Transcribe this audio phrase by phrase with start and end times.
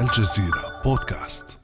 [0.00, 1.58] الجزيرة بودكاست.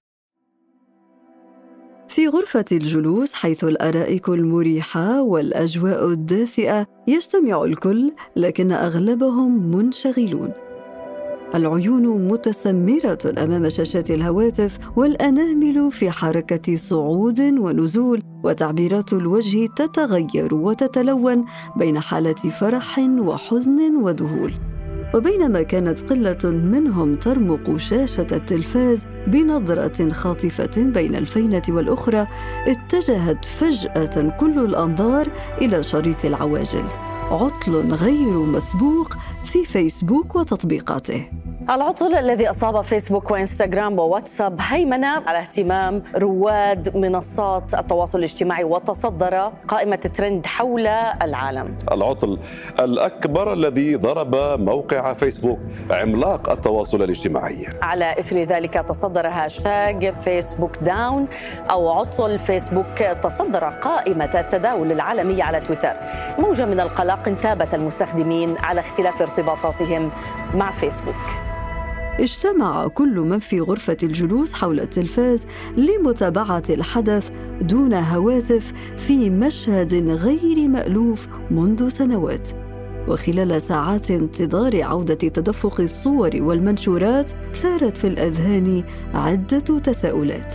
[2.09, 10.53] في غرفة الجلوس حيث الأرائك المريحة والأجواء الدافئة يجتمع الكل لكن أغلبهم منشغلون.
[11.55, 21.45] العيون متسمرة أمام شاشات الهواتف والأنامل في حركة صعود ونزول وتعبيرات الوجه تتغير وتتلون
[21.77, 24.76] بين حالة فرح وحزن وذهول
[25.15, 32.27] وبينما كانت قلة منهم ترمق شاشة التلفاز بنظرة خاطفة بين الفينة والأخرى
[32.67, 35.29] اتجهت فجأة كل الأنظار
[35.61, 36.85] إلى شريط العواجل.
[37.31, 41.25] عطل غير مسبوق في فيسبوك وتطبيقاته.
[41.71, 49.97] العطل الذي أصاب فيسبوك وإنستغرام وواتساب هيمنة على اهتمام رواد منصات التواصل الاجتماعي وتصدر قائمة
[49.97, 51.77] ترند حول العالم.
[51.93, 52.39] العطل
[52.81, 55.59] الأكبر الذي ضرب موقع فيسبوك
[55.91, 57.67] عملاق التواصل الاجتماعي.
[57.83, 61.27] على إثر ذلك تصدر هاشتاج فيسبوك down
[61.71, 65.95] أو عطل فيسبوك تصدر قائمة التداول العالمية على تويتر.
[66.39, 70.11] موجة من القلق انتابت المستخدمين على اختلاف ارتباطاتهم
[70.55, 71.17] مع فيسبوك.
[72.21, 80.69] اجتمع كل من في غرفة الجلوس حول التلفاز لمتابعة الحدث دون هواتف في مشهد غير
[80.69, 82.49] مألوف منذ سنوات.
[83.09, 90.55] وخلال ساعات انتظار عودة تدفق الصور والمنشورات ثارت في الأذهان عدة تساؤلات.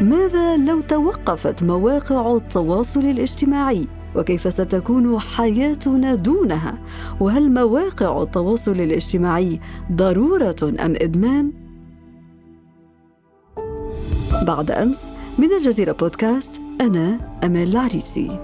[0.00, 3.86] ماذا لو توقفت مواقع التواصل الاجتماعي
[4.16, 6.78] وكيف ستكون حياتنا دونها؟
[7.20, 9.60] وهل مواقع التواصل الاجتماعي
[9.92, 11.52] ضرورة أم إدمان؟
[14.46, 18.40] بعد أمس من الجزيرة بودكاست أنا امال العريسي.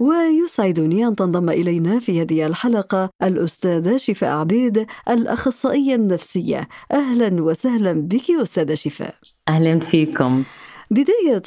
[0.00, 6.68] ويسعدني أن تنضم إلينا في هذه الحلقة الأستاذة شفاء عبيد الأخصائية النفسية.
[6.92, 9.14] أهلا وسهلا بك أستاذة شفاء.
[9.48, 10.44] أهلا فيكم.
[10.90, 11.42] بداية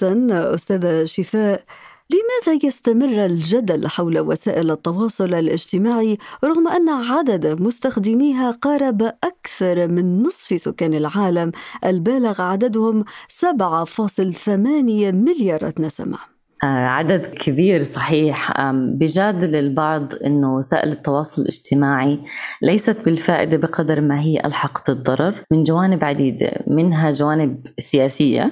[0.56, 1.64] أستاذة شفاء
[2.10, 10.62] لماذا يستمر الجدل حول وسائل التواصل الاجتماعي رغم أن عدد مستخدميها قارب أكثر من نصف
[10.62, 11.52] سكان العالم؟
[11.86, 16.18] البالغ عددهم 7.8 مليار نسمة.
[16.18, 16.31] آه،
[16.64, 18.54] عدد كبير صحيح.
[18.72, 22.20] بجادل البعض إنه وسائل التواصل الاجتماعي
[22.62, 28.52] ليست بالفائدة بقدر ما هي الحقت الضرر من جوانب عديدة منها جوانب سياسية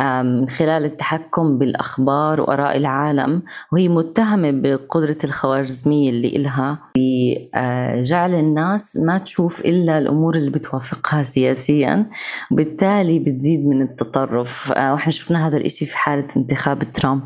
[0.00, 9.18] من خلال التحكم بالأخبار وآراء العالم وهي متهمة بقدرة الخوارزمية اللي إلها بجعل الناس ما
[9.18, 12.10] تشوف إلا الأمور اللي بتوافقها سياسيا
[12.50, 14.72] وبالتالي بتزيد من التطرف.
[14.72, 17.22] آه، وإحنا شفنا هذا الإشي في حالة انتخاب ترامب.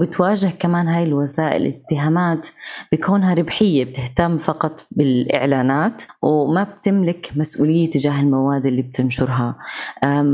[0.00, 2.48] بتواجه كمان هاي الوسائل اتهامات
[2.92, 9.56] بكونها ربحية بتهتم فقط بالإعلانات وما بتملك مسؤولية تجاه المواد اللي بتنشرها.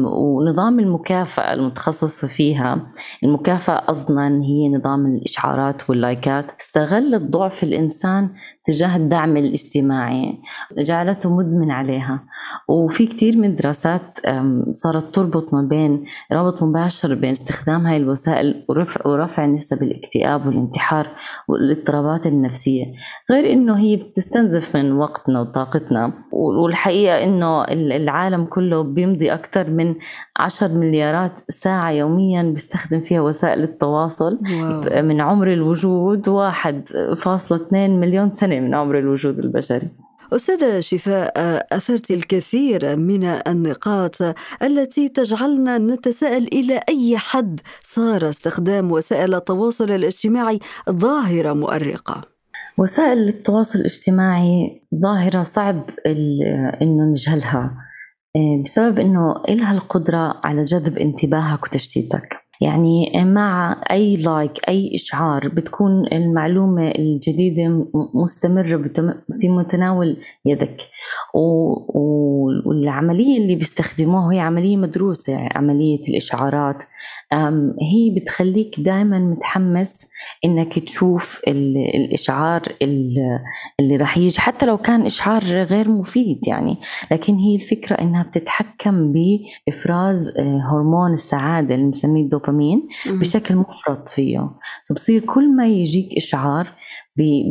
[0.05, 2.87] ونظام المكافأة المتخصصة فيها
[3.25, 6.47] المكافأة أصلا هي نظام الإشعارات واللايكات.
[6.61, 8.31] استغلت ضعف الإنسان
[8.67, 10.39] تجاه الدعم الاجتماعي
[10.79, 12.25] جعلته مدمن عليها.
[12.69, 14.19] وفي كثير من دراسات
[14.73, 21.07] صارت تربط ما بين رابط مباشر بين استخدام هاي الوسائل ورفع, ورفع نسب الاكتئاب والانتحار
[21.49, 22.85] والاضطرابات النفسية.
[23.31, 29.95] غير إنه هي بتستنزف من وقتنا وطاقتنا والحقيقة إنه العالم كله بيمضي أكثر من
[30.37, 34.39] 10 مليارات ساعة يوميا بيستخدم فيها وسائل التواصل.
[34.63, 35.03] واو.
[35.03, 39.89] من عمر الوجود 1.2 مليون سنة من عمر الوجود البشري.
[40.33, 41.33] أستاذة شفاء
[41.73, 44.17] أثرت الكثير من النقاط
[44.63, 50.59] التي تجعلنا نتساءل إلى أي حد صار استخدام وسائل التواصل الاجتماعي
[50.91, 52.23] ظاهرة مؤرقة؟
[52.79, 55.85] وسائل التواصل الاجتماعي ظاهرة صعب
[56.83, 57.75] إنه نجهلها
[58.65, 62.37] بسبب إنه إلها القدرة على جذب انتباهك وتشتيتك.
[62.63, 68.77] يعني مع أي لايك أي إشعار بتكون المعلومة الجديدة مستمرة
[69.41, 70.77] في متناول يدك.
[72.65, 76.77] والعملية اللي بيستخدموها هي عملية مدروسة يعني عملية الإشعارات
[77.81, 80.09] هي بتخليك دائما متحمس
[80.45, 86.77] إنك تشوف الإشعار اللي راح يجي حتى لو كان إشعار غير مفيد يعني.
[87.11, 94.51] لكن هي الفكرة إنها بتتحكم بإفراز آه، هرمون السعادة اللي بنسميه الدوبامين بشكل مفرط فيه.
[94.89, 96.69] فبصير كل ما يجيك إشعار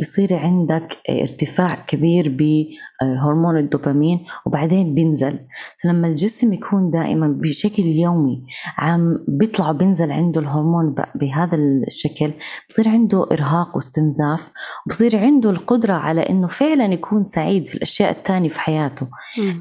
[0.00, 5.38] بصير عندك ارتفاع كبير بهرمون الدوبامين وبعدين بينزل.
[5.84, 8.42] فلما الجسم يكون دائما بشكل يومي
[8.78, 11.56] عم بيطلع وبينزل عنده الهرمون بهذا
[11.88, 12.32] الشكل
[12.68, 14.40] بصير عنده إرهاق واستنزاف
[14.86, 19.08] وبصير عنده القدرة على إنه فعلا يكون سعيد في الأشياء الثانية في حياته.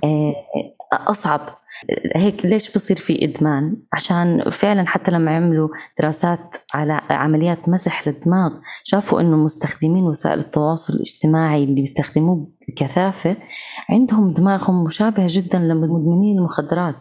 [0.04, 0.36] آه،
[0.94, 1.61] أصعب.
[2.16, 5.70] هيك ليش بصير في إدمان؟ عشان فعلا حتى لما عملوا
[6.00, 8.52] دراسات على عمليات مسح للدماغ
[8.84, 13.38] شافوا إنه مستخدمين وسائل التواصل الاجتماعي اللي بيستخدموه بكثافة
[13.90, 16.96] عندهم دماغهم مشابه جدا لمدمنين المخدرات.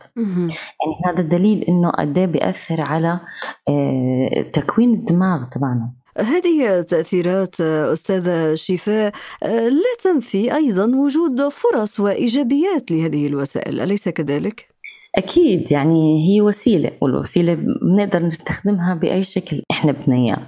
[0.80, 3.20] يعني هذا دليل إنه قد إيه بيأثر على
[3.68, 5.92] آه، تكوين الدماغ تبعنا.
[6.18, 9.12] هذه التأثيرات أستاذة شفاء
[9.42, 14.70] لا تنفي أيضا وجود فرص وإيجابيات لهذه الوسائل أليس كذلك؟
[15.16, 20.46] أكيد يعني هي وسيلة والوسيلة بنقدر نستخدمها بأي شكل إحنا بدنا إياه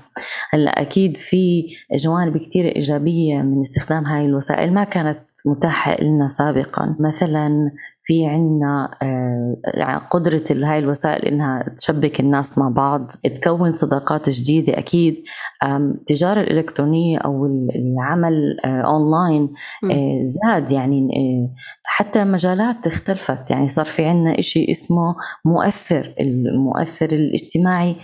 [0.50, 6.96] هلأ أكيد في جوانب كتير إيجابية من استخدام هاي الوسائل ما كانت متاحة لنا سابقا
[7.00, 7.70] مثلا
[8.12, 13.10] في عنا آه، قدرة هاي الوسائل إنها تشبك الناس مع بعض
[13.42, 15.24] تكون صداقات جديدة أكيد.
[15.64, 19.54] التجارة الإلكترونية أو العمل أونلاين
[19.84, 21.08] آه، آه، زاد يعني
[21.84, 23.50] حتى مجالات اختلفت.
[23.50, 25.14] يعني صار في عنا إشي اسمه
[25.44, 27.96] مؤثر المؤثر الاجتماعي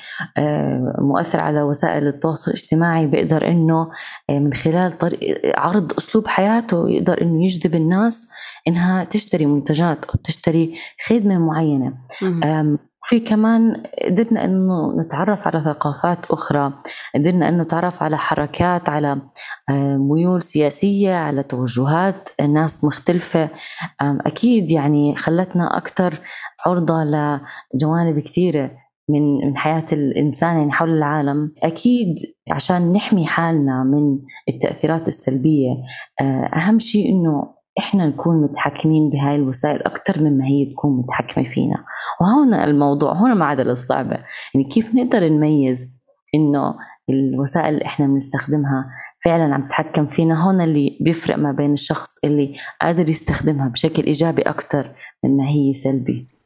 [0.98, 3.90] مؤثر على وسائل التواصل الاجتماعي بيقدر إنه
[4.30, 5.20] من خلال طريق
[5.58, 8.30] عرض أسلوب حياته يقدر إنه يجذب الناس
[8.68, 10.74] إنها تشتري منتجات أو تشتري
[11.06, 11.92] خدمة معينة.
[13.08, 16.72] في كمان قدرنا إنه نتعرف على ثقافات أخرى
[17.14, 19.20] قدرنا إنه نتعرف على حركات على
[19.98, 23.50] ميول سياسية على توجهات ناس مختلفة.
[24.00, 26.18] أكيد يعني خلتنا أكثر
[26.66, 28.70] عرضة لجوانب كثيرة
[29.08, 31.52] من من حياة الإنسان يعني حول العالم.
[31.62, 32.16] أكيد
[32.50, 34.18] عشان نحمي حالنا من
[34.48, 35.70] التأثيرات السلبية
[36.20, 41.84] آه، أهم شيء إنه إحنا نكون متحكمين بهاي الوسائل أكثر مما هي تكون متحكمة فينا.
[42.20, 44.16] وهنا الموضوع هنا معادله الصعبه
[44.54, 45.98] يعني كيف نقدر نميز
[46.34, 46.74] إنه
[47.10, 48.90] الوسائل اللي إحنا بنستخدمها
[49.24, 54.42] فعلا عم تتحكم فينا؟ هون اللي بيفرق ما بين الشخص اللي قادر يستخدمها بشكل إيجابي
[54.42, 54.86] أكثر
[55.24, 56.37] مما هي سلبي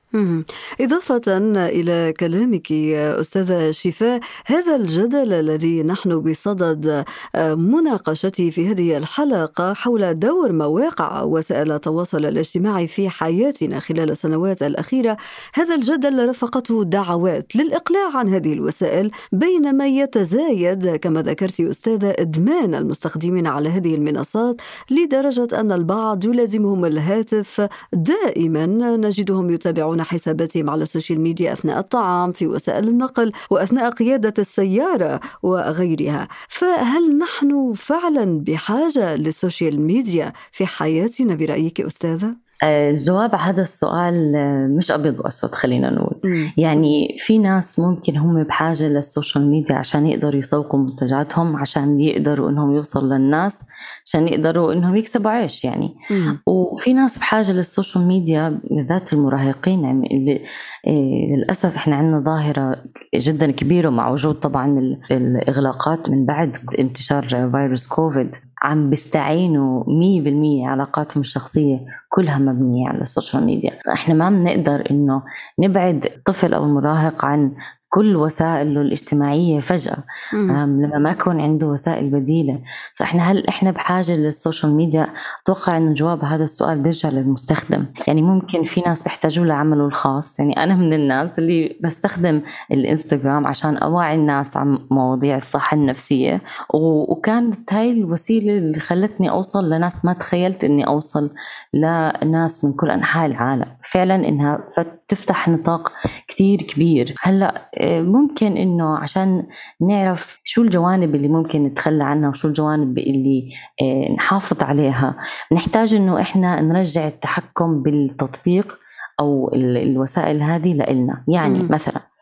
[0.81, 1.23] إضافة
[1.69, 7.05] إلى كلامك أستاذة شفاء هذا الجدل الذي نحن بصدد
[7.35, 14.63] آه، مناقشته في هذه الحلقة حول دور مواقع وسائل التواصل الاجتماعي في حياتنا خلال السنوات
[14.63, 15.17] الأخيرة
[15.55, 23.47] هذا الجدل رافقته دعوات للإقلاع عن هذه الوسائل بينما يتزايد كما ذكرت أستاذة إدمان المستخدمين
[23.47, 24.57] على هذه المنصات
[24.91, 28.67] لدرجة أن البعض يلازمهم الهاتف دائما
[28.97, 36.29] نجدهم يتابعون حساباتهم على السوشيال ميديا أثناء الطعام في وسائل النقل وأثناء قيادة السيارة وغيرها
[36.49, 44.33] فهل نحن فعلا بحاجة لل social media في حياتنا برأيك أستاذة؟ الجواب على هذا السؤال
[44.77, 46.21] مش أبيض وأسود خلينا نقول.
[46.57, 52.51] يعني في ناس ممكن هم بحاجة لل social media عشان يقدروا يسوقوا منتجاتهم عشان يقدروا
[52.51, 53.69] إنهم يوصلوا للناس
[54.07, 55.95] عشان يقدروا إنهم يكسبوا عيش يعني.
[56.11, 56.39] مم.
[56.47, 60.41] وفي ناس بحاجة لل social media بالذات المراهقين يعني اللي
[60.87, 62.77] إيه للأسف إحنا عندنا ظاهرة
[63.15, 68.31] جدا كبيرة مع وجود طبعا الإغلاقات من بعد انتشار فيروس كوفيد.
[68.63, 75.23] عم بيستعينوا 100% علاقاتهم الشخصية كلها مبنية على ال social media إحنا ما بنقدر إنه
[75.59, 77.53] نبعد الطفل أو المراهق عن
[77.95, 79.97] كل وسائله الاجتماعية فجأة
[80.33, 82.59] لما ما يكون عنده وسائل بديلة.
[82.95, 85.09] فإحنا هل إحنا بحاجة لل social media؟
[85.43, 87.87] أتوقع إنه جواب هذا السؤال بيرجع للمستخدم.
[88.09, 90.39] يعني ممكن في ناس بيحتاجوا لعمله الخاص.
[90.39, 96.41] يعني أنا من الناس اللي بستخدم الإنستغرام عشان أوعي الناس عن مواضيع الصحة النفسية.
[96.75, 101.31] وكانت هاي الوسيلة اللي خلتني أوصل لناس ما تخيلت إني أوصل
[101.75, 103.67] لناس من كل أنحاء العالم.
[103.93, 104.61] فعلا إنها
[105.09, 105.93] تفتح نطاق
[106.29, 107.15] كتير كبير.
[107.23, 109.47] هلأ ممكن إنه عشان
[109.81, 113.51] نعرف شو الجوانب اللي ممكن نتخلى عنها وشو الجوانب اللي
[113.83, 115.17] آه، نحافظ عليها
[115.53, 118.79] نحتاج إنه إحنا نرجع التحكم بالتطبيق
[119.21, 121.69] أو الوسائل هذه لإلنا يعني م.
[121.71, 122.13] مثلا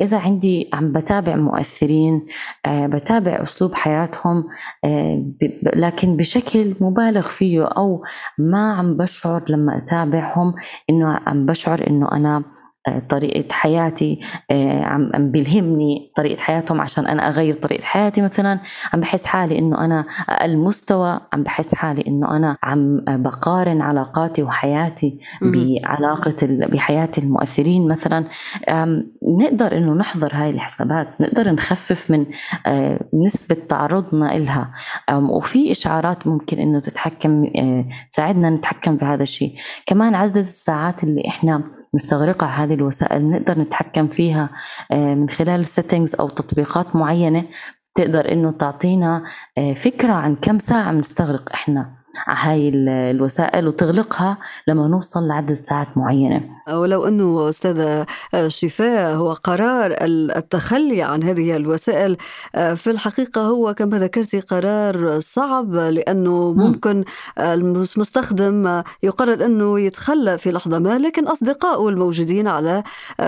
[0.00, 2.26] إذا عندي عم بتابع مؤثرين
[2.66, 4.44] آه، بتابع أسلوب حياتهم
[4.84, 5.24] آه،
[5.62, 8.02] لكن بشكل مبالغ فيه أو
[8.38, 10.54] ما عم بشعر لما أتابعهم
[10.90, 12.55] إنه عم بشعر إنه أنا
[13.08, 14.20] طريقة حياتي
[14.82, 18.60] عم بيلهمني طريقة حياتهم عشان أنا أغير طريقة حياتي مثلا.
[18.94, 24.42] عم بحس حالي إنه أنا أقل مستوى عم بحس حالي إنه أنا عم بقارن علاقاتي
[24.42, 28.24] وحياتي بعلاقة بحياة المؤثرين مثلا.
[29.22, 32.26] نقدر إنه نحضر هاي الحسابات نقدر نخفف من
[33.24, 34.70] نسبة تعرضنا إلها.
[35.12, 37.44] وفي إشعارات ممكن إنه تتحكم
[38.12, 39.54] تساعدنا نتحكم بهذا الشيء.
[39.86, 41.62] كمان عدد الساعات اللي إحنا
[41.96, 44.50] نستغرقها هذه الوسائل نقدر نتحكم فيها
[44.90, 47.44] آه، من خلال سيتنجز أو تطبيقات معينة
[47.94, 49.24] تقدر إنه تعطينا
[49.58, 51.48] آه، فكرة عن كم ساعة بنستغرق
[52.16, 52.68] إحنا هاي
[53.10, 56.42] الوسائل وتغلقها لما نوصل لعدد ساعات معينة.
[56.72, 58.06] ولو أنه أستاذة
[58.48, 62.16] شفاء هو قرار التخلي عن هذه الوسائل
[62.54, 67.04] في الحقيقة هو كما ذكرتي قرار صعب لأنه ممكن
[67.38, 72.82] المستخدم يقرر أنه يتخلى في لحظة ما لكن أصدقائه الموجودين على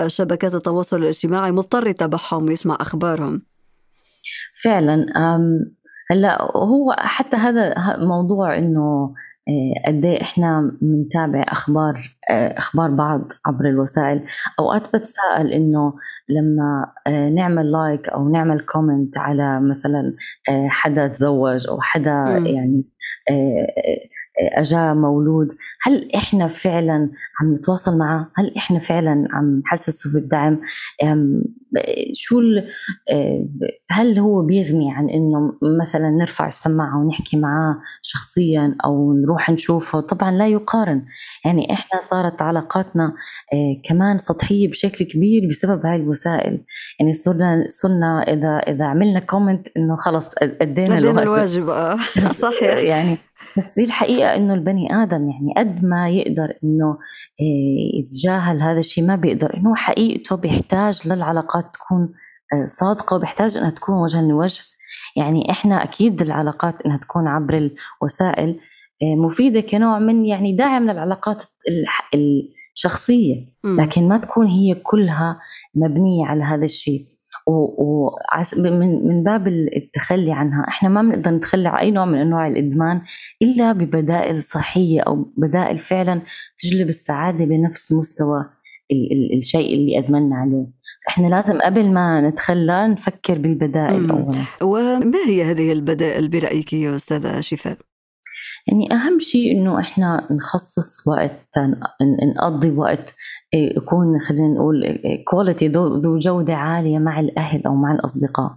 [0.07, 3.41] شبكات التواصل الاجتماعي مضطر يتابعهم ويسمع أخبارهم.
[4.63, 5.05] فعلا
[6.11, 9.13] هلأ هو حتى هذا موضوع إنه
[9.49, 14.23] آه، قد إيه إحنا بنتابع أخبار آه، أخبار بعض عبر الوسائل.
[14.59, 15.93] أوقات بتساءل إنه
[16.29, 20.13] لما آه، نعمل like أو نعمل comment على مثلا
[20.69, 22.11] حدا تزوج أو حدا
[22.45, 22.83] يعني
[24.39, 25.47] أجا مولود
[25.83, 27.09] هل إحنا فعلا
[27.41, 30.59] عم نتواصل معه؟ هل إحنا فعلا عم نحسسه بالدعم
[32.13, 32.39] شو
[33.89, 40.31] هل هو بيغني عن إنه مثلا نرفع السماعة ونحكي معاه شخصيا أو نروح نشوفه؟ طبعا
[40.31, 41.05] لا يقارن.
[41.45, 43.13] يعني إحنا صارت علاقاتنا
[43.89, 46.63] كمان سطحية بشكل كبير بسبب هاي الوسائل.
[46.99, 51.97] يعني صرنا صرنا إذا إذا عملنا كومنت إنه خلص أدينا الواجب, الواجب آه
[52.45, 52.77] صحيح.
[52.77, 53.17] يعني
[53.57, 56.89] بس هي الحقيقة إنه البني آدم يعني قد ما يقدر إنه
[57.41, 59.57] آه، يتجاهل هذا الشيء ما بيقدر.
[59.57, 62.13] إنه حقيقته بيحتاج للعلاقات تكون
[62.53, 64.61] آه، صادقة وبيحتاج إنها تكون وجها لوجه.
[65.15, 68.59] يعني إحنا أكيد العلاقات إنها تكون عبر الوسائل
[69.03, 71.45] آه، مفيدة كنوع من يعني داعم للعلاقات
[72.15, 73.45] الشخصية.
[73.63, 75.39] لكن ما تكون هي كلها
[75.75, 77.01] مبنية على هذا الشيء.
[77.47, 80.65] ومن من باب التخلي عنها.
[80.67, 83.01] إحنا ما بنقدر نتخلى عن أي نوع من أنواع الإدمان
[83.41, 86.21] إلا ببدائل صحية أو بدائل فعلا
[86.59, 88.45] تجلب السعادة بنفس مستوى
[89.37, 90.65] الشيء اللي ادمنا عليه.
[91.09, 94.43] إحنا لازم قبل ما نتخلى نفكر بالبدائل اولا.
[94.61, 97.77] وما هي هذه البدائل برأيك يا أستاذة شفاء؟
[98.67, 101.59] يعني أهم شيء إنه إحنا نخصص وقت
[102.37, 103.15] نقضي وقت
[103.53, 108.51] يكون خلينا نقول كواليتي ذو جودة عالية مع الأهل أو مع الأصدقاء.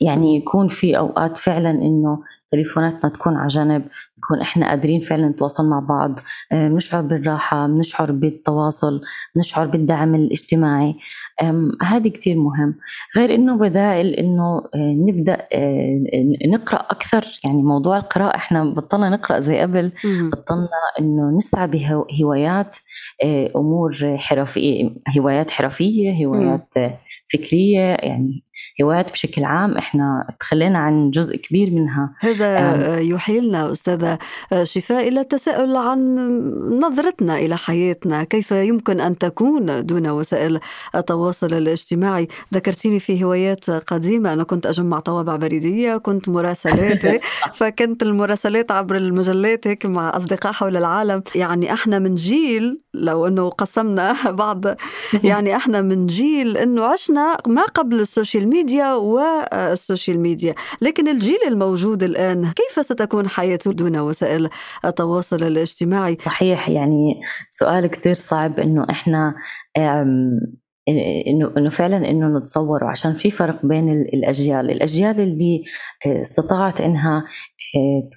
[0.00, 2.18] يعني يكون في أوقات فعلا إنه
[2.52, 3.82] تليفوناتنا تكون على جنب
[4.18, 6.20] نكون إحنا قادرين فعلا نتواصل مع بعض
[6.52, 9.00] بنشعر آه، بالراحة بنشعر بالتواصل
[9.34, 10.94] بنشعر بالدعم الاجتماعي.
[11.82, 12.74] هذه كتير مهم.
[13.16, 16.00] غير إنه بدائل إنه آه، نبدأ آه،
[16.46, 17.40] نقرأ أكثر.
[17.44, 19.92] يعني موضوع القراءة إحنا بطلنا نقرأ زي قبل.
[20.32, 20.68] بطلنا
[21.00, 22.76] إنه نسعى بهوايات
[23.56, 26.68] أمور حرفيه هوايات حرفية هوايات
[27.32, 27.80] فكرية.
[27.80, 28.45] يعني
[28.82, 32.14] هوايات بشكل عام إحنا تخلينا عن جزء كبير منها.
[32.20, 34.18] هذا يحيلنا أستاذة
[34.62, 36.16] شفاء إلى التساؤل عن
[36.82, 40.60] نظرتنا إلى حياتنا كيف يمكن أن تكون دون وسائل
[40.94, 47.20] التواصل الاجتماعي؟ ذكرتيني في هوايات قديمة أنا كنت أجمع طوابع بريدية كنت مراسلات
[47.58, 51.22] فكنت المراسلات عبر المجلات هيك مع أصدقاء حول العالم.
[51.34, 54.64] يعني إحنا من جيل لو إنه قسمنا بعض
[55.24, 60.54] يعني إحنا من جيل إنه عشنا ما قبل ال social media وال social media.
[60.80, 64.48] لكن الجيل الموجود الآن كيف ستكون حياته دون وسائل
[64.84, 69.34] التواصل الاجتماعي؟ صحيح يعني سؤال كثير صعب إنه إحنا
[71.28, 75.64] إنه إنه فعلا إنه نتصوره عشان في فرق بين الأجيال، الأجيال اللي
[76.06, 77.24] استطاعت إنها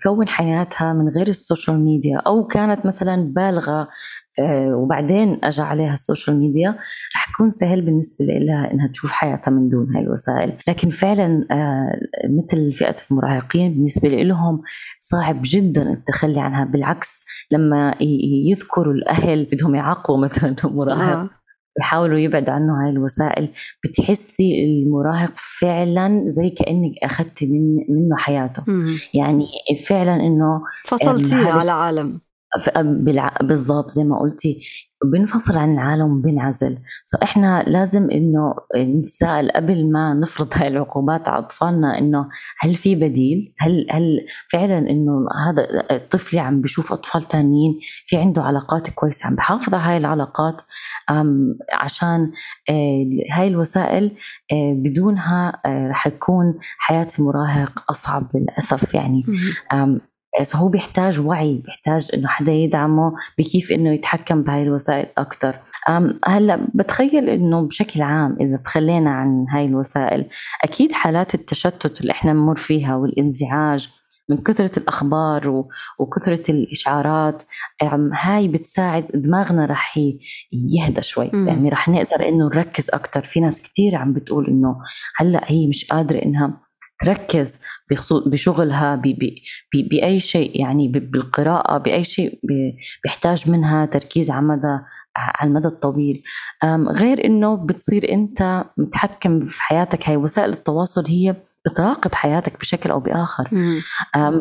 [0.03, 3.87] تكون حياتها من غير ال social media أو كانت مثلا بالغة آه،
[4.73, 6.69] وبعدين اجى عليها ال social media
[7.15, 11.99] رح يكون سهل بالنسبة لها إنها تشوف حياتها من دون هاي الوسائل لكن فعلا آه،
[12.29, 14.61] مثل فئة المراهقين بالنسبة لهم
[14.99, 17.95] صعب جدا التخلي عنها بالعكس لما
[18.49, 21.29] يذكروا الأهل بدهم يعاقبوا مثلا مراهق آه.
[21.77, 23.49] بيحاولوا يبعدوا عنه هاي الوسائل
[23.83, 28.93] بتحسي المراهق فعلا زي كأنك أخذتي من منه حياته مم.
[29.13, 29.45] يعني
[29.87, 32.19] فعلا إنه فصلتيه على عالم
[33.41, 34.61] بالضبط زي ما قلتي
[35.05, 36.77] بنفصل عن العالم وبنعزل.
[37.13, 42.29] فإحنا لازم إنه نتساءل قبل ما نفرض هاي العقوبات على أطفالنا إنه
[42.59, 48.41] هل في بديل؟ هل هل فعلا إنه هذا طفلي عم بشوف أطفال تانيين في عنده
[48.41, 50.55] علاقات كويسة؟ عم بحافظ على هاي العلاقات
[51.73, 52.31] عشان
[52.69, 54.11] آه، هاي الوسائل
[54.51, 59.23] آه، بدونها آه، رح تكون حياة المراهق أصعب للأسف يعني.
[60.55, 65.55] هو بيحتاج وعي بيحتاج إنه حدا يدعمه بكيف إنه يتحكم بهاي الوسائل أكثر
[66.27, 70.25] هلأ بتخيل إنه بشكل عام إذا تخلينا عن هاي الوسائل
[70.63, 73.89] أكيد حالات التشتت اللي إحنا بنمر فيها والإنزعاج
[74.29, 75.65] من كثرة الأخبار
[75.99, 77.43] وكثرة الإشعارات
[78.13, 79.97] هاي بتساعد دماغنا رح
[80.53, 81.29] يهدى شوي.
[81.33, 81.47] م.
[81.47, 84.75] يعني رح نقدر إنه نركز أكثر في ناس كثير عم بتقول إنه
[85.15, 86.68] هلأ هي مش قادرة إنها
[86.99, 87.61] تركز
[88.25, 89.01] بشغلها
[89.73, 92.39] بأي شيء يعني بالقراءة بأي شيء
[93.03, 94.79] بيحتاج منها تركيز على مدى
[95.15, 96.23] على المدى الطويل.
[96.89, 102.99] غير إنه بتصير أنت متحكم في حياتك هاي وسائل التواصل هي بتراقب حياتك بشكل أو
[102.99, 103.49] بآخر.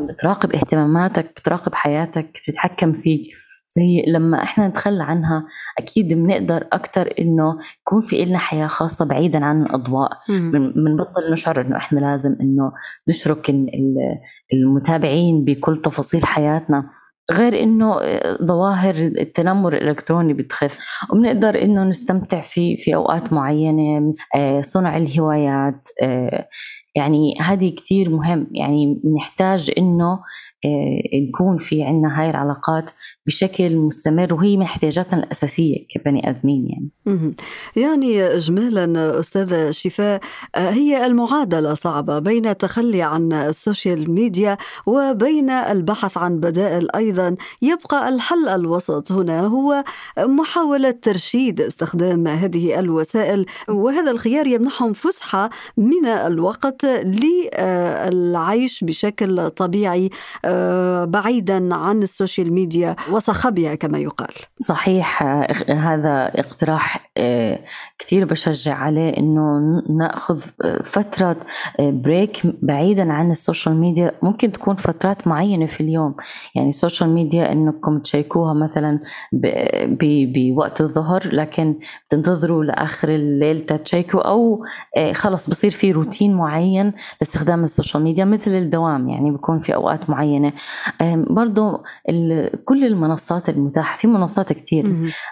[0.09, 3.27] بتراقب اهتماماتك بتراقب حياتك بتتحكم فيك.
[3.71, 5.47] زي لما إحنا نتخلى عنها
[5.79, 10.11] أكيد بنقدر أكثر إنه يكون في لنا حياة خاصة بعيدا عن الأضواء.
[10.77, 12.73] بنبطل نشعر إنه إحنا لازم إنه
[13.09, 13.51] نشرك
[14.53, 16.91] المتابعين بكل تفاصيل حياتنا.
[17.31, 17.97] غير إنه
[18.43, 20.79] ظواهر التنمر الإلكتروني بتخف.
[21.13, 26.49] وبنقدر إنه نستمتع في في أوقات معينة آه، صنع الهوايات آه،
[26.97, 28.47] يعني هذه كتير مهم.
[28.53, 30.13] يعني نحتاج إنه
[30.65, 32.91] آه، نكون في عنا هاي العلاقات.
[33.29, 36.89] بشكل مستمر وهي من احتياجاتنا الأساسية كبني آدمين يعني.
[37.77, 40.21] يعني إجمالا أستاذة شفاء
[40.57, 47.35] هي المعادلة صعبة بين التخلي عن ال social media وبين البحث عن بدائل أيضا.
[47.63, 49.85] يبقى الحل الوسط هنا هو
[50.19, 60.11] محاولة ترشيد استخدام هذه الوسائل وهذا الخيار يمنحهم فسحة من الوقت للعيش بشكل طبيعي
[60.45, 62.97] آه، بعيدا عن السوشيال ميديا.
[63.19, 64.35] وصخبها كما يقال.
[64.59, 65.23] صحيح
[65.69, 67.11] هذا اقتراح
[68.09, 69.61] آه، كثير بشجع عليه إنه
[69.91, 70.41] نأخذ
[70.93, 71.37] فترة
[71.81, 74.13] break بعيدا عن ال social media.
[74.23, 76.15] ممكن تكون فترات معينة في اليوم.
[76.55, 79.01] يعني ال social media إنكم تشيكوها مثلا
[80.33, 81.79] بوقت الظهر لكن
[82.11, 84.65] تنتظروا لآخر الليل تتشيكوا أو
[84.97, 89.09] آه، خلص بصير في روتين معين لاستخدام ال social media مثل الدوام.
[89.09, 90.53] يعني بيكون في أوقات معينة.
[91.31, 91.83] برضه
[92.65, 94.87] كل المنصات المتاحة في منصات كثير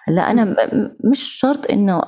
[0.08, 0.56] هلا أنا
[1.04, 2.02] مش شرط إنه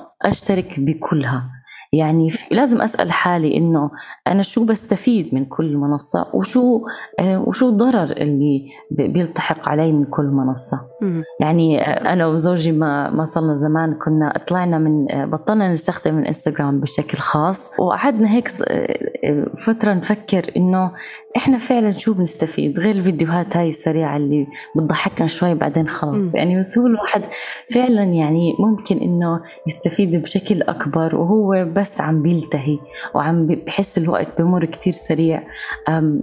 [0.59, 1.49] أشترك بكلها.
[1.93, 3.91] يعني لازم أسأل حالي إنه
[4.27, 6.87] أنا شو بستفيد من كل منصة وشو
[7.19, 10.81] آه، وشو الضرر اللي بيلتحق علي من كل منصة.
[11.39, 16.79] يعني آه، أنا وزوجي ما ما صرنا زمان كنا طلعنا من آه، بطلنا نستخدم الإنستغرام
[16.79, 18.47] بشكل خاص وقعدنا هيك
[19.57, 20.91] فترة نفكر إنه
[21.37, 26.15] إحنا فعلا شو بنستفيد؟ غير الفيديوهات هاي السريعة اللي بتضحكنا شوي بعدين خلاص.
[26.33, 27.21] يعني هو الواحد
[27.73, 32.79] فعلا يعني ممكن إنه يستفيد بشكل أكبر وهو بس عم بيلتهي
[33.15, 35.43] وعم بحس الوقت بمر كتير سريع.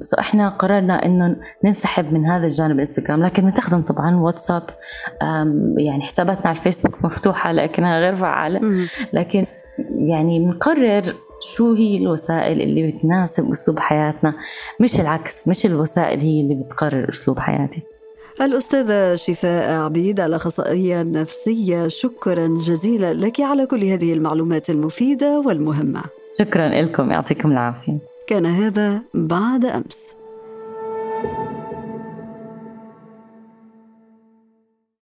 [0.02, 4.62] سو إحنا قررنا إنه ننسحب من هذا الجانب الإنستغرام لكن بنستخدم طبعا واتساب
[5.78, 8.86] يعني حساباتنا على الفيسبوك مفتوحة لكنها غير فعالة.
[9.12, 9.46] لكن
[9.96, 11.02] يعني بنقرر
[11.40, 14.34] شو هي الوسائل اللي بتناسب أسلوب حياتنا
[14.80, 17.82] مش العكس مش الوسائل هي اللي بتقرر أسلوب حياتي.
[18.40, 26.02] الأستاذة شفاء عبيد الأخصائية النفسية شكرا جزيلا لك على كل هذه المعلومات المفيدة والمهمة.
[26.38, 27.98] شكرا لكم يعطيكم العافية.
[28.26, 30.16] كان هذا بعد أمس.